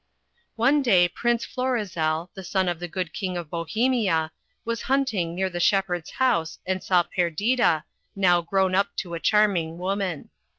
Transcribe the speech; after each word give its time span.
One 0.55 0.81
day 0.81 1.07
Prince 1.07 1.45
Florizfel, 1.45 2.31
the 2.33 2.43
son 2.43 2.67
of 2.67 2.79
the 2.79 2.87
good 2.87 3.13
King 3.13 3.37
of 3.37 3.51
Bohemia, 3.51 4.31
was 4.65 4.81
hunting 4.81 5.35
near 5.35 5.47
the 5.47 5.59
shepherd's 5.59 6.09
house 6.09 6.57
and 6.65 6.81
saw 6.83 7.03
Perdita, 7.03 7.83
now 8.15 8.41
grown 8.41 8.73
up 8.73 8.95
to 8.95 9.13
a 9.13 9.19
charming 9.19 9.77
woman. 9.77 10.31